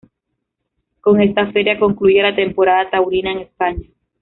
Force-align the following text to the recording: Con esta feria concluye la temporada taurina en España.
Con 0.99 1.21
esta 1.21 1.51
feria 1.51 1.77
concluye 1.77 2.23
la 2.23 2.35
temporada 2.35 2.89
taurina 2.89 3.33
en 3.33 3.37
España. 3.41 3.87